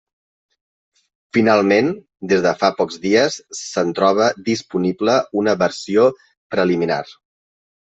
[1.37, 1.91] Finalment,
[2.33, 6.11] des de fa pocs dies se'n troba disponible una versió
[6.57, 7.05] preliminar.